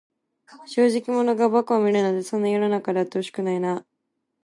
[0.67, 3.85] 正直者が馬鹿を見るなんて、そんな世の中であってほしくないな。